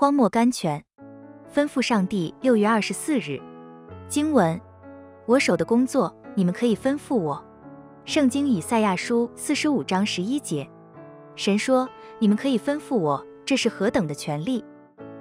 [0.00, 0.84] 荒漠甘泉，
[1.52, 2.32] 吩咐上帝。
[2.40, 3.42] 六月二十四日，
[4.06, 4.60] 经文：
[5.26, 7.44] 我手的工作，你们可以吩咐我。
[8.04, 10.70] 圣经以赛亚书四十五章十一节，
[11.34, 11.88] 神说：
[12.20, 14.64] 你们可以吩咐我，这是何等的权利？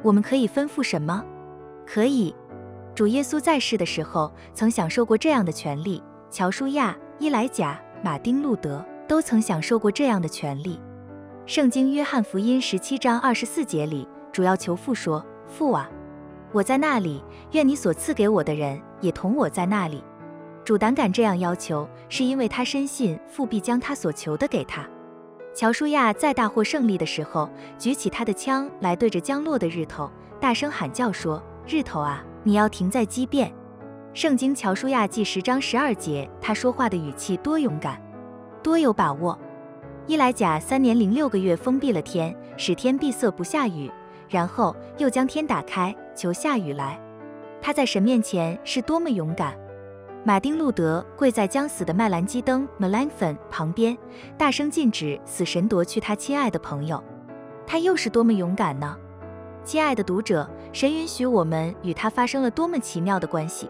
[0.03, 1.25] 我们可以吩咐什么？
[1.83, 2.35] 可以。
[2.93, 6.03] 主耶稣在世的时候，曾享受过这样的权利。
[6.29, 10.79] 乔舒亚、伊莱贾、马丁路德都曾享受过这样的权利。
[11.47, 14.07] 圣经约翰福音十七章二十四节里。
[14.37, 15.89] 主要求父说：“父啊，
[16.51, 20.03] 我在那里，愿你所赐给我的人也同我在那里。”
[20.63, 24.87] 主胆敢这样要求，是因为他深信父必将他所求的给他。
[25.55, 27.49] 乔舒亚在大获胜利的时候，
[27.79, 30.07] 举起他的枪来对着降落的日头，
[30.39, 33.51] 大声喊叫说：“日头啊，你要停在畸变！”
[34.13, 37.99] 圣经乔舒亚记十章十二节，他说话的语气多勇敢，
[38.61, 39.35] 多有把握。
[40.05, 43.91] 伊莱贾三年零六个月封闭了天，使天闭塞不下雨。
[44.29, 46.99] 然后又将天打开，求下雨来。
[47.61, 49.57] 他在神面前是多么勇敢！
[50.23, 53.97] 马丁路德跪在将死的麦兰基登 （Melanchthon） 旁边，
[54.37, 57.01] 大声禁止死神夺去他亲爱的朋友。
[57.65, 58.97] 他又是多么勇敢呢？
[59.63, 63.69] 亲爱的读者，神允许我们与他发生了多么奇妙的关系。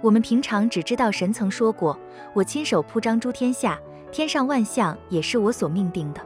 [0.00, 1.98] 我们平常只知道神曾说过
[2.32, 3.78] ：“我亲手铺张诸天下，
[4.12, 6.20] 天上万象也是我所命定的。”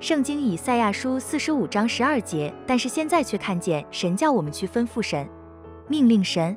[0.00, 5.28] 圣经以赛亚书四十五章十二节，但是现在却看见神叫我们去吩咐神，
[5.88, 6.56] 命令神，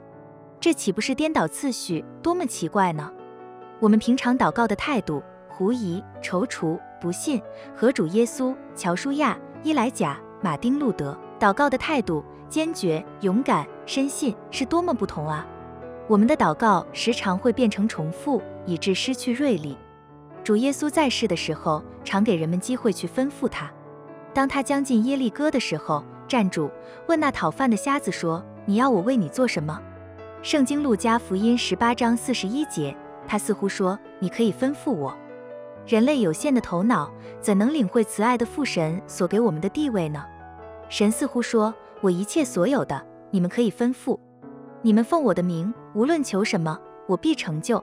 [0.61, 3.11] 这岂不是颠倒次序，多么奇怪呢？
[3.81, 7.41] 我们平常祷告的态度，狐疑、踌躇、不信，
[7.75, 15.45] 和主耶稣、乔舒亚、伊莱贾、马丁路德祷告的态度，坚决、勇敢、深信，是多么不同啊！
[16.07, 19.77] 我们的祷告时常会变成重复，以致失去锐利。
[20.43, 23.71] 主耶稣在世的时候，常给人们机会去吩咐他。
[24.33, 26.69] 当他将近耶利哥的时候，站住，
[27.07, 29.79] 问那讨饭的瞎子说：“你要我为你做什么？”
[30.43, 32.93] 圣经路加福音十八章四十一节，
[33.25, 35.15] 他似乎说：“你可以吩咐我。”
[35.87, 37.09] 人类有限的头脑
[37.39, 40.25] 怎能领会慈爱的父神所给我们的地位呢？
[40.89, 43.01] 神似乎说：“我一切所有的，
[43.31, 44.19] 你们可以吩咐。
[44.81, 46.77] 你们奉我的名，无论求什么，
[47.07, 47.81] 我必成就。”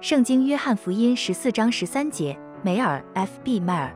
[0.00, 3.58] 圣经约翰福音十四章十三节，梅尔 F.B.
[3.58, 3.92] 迈尔。